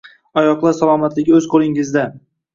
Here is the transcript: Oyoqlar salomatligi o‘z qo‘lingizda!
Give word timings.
Oyoqlar 0.41 0.73
salomatligi 0.77 1.37
o‘z 1.41 1.51
qo‘lingizda! 1.53 2.09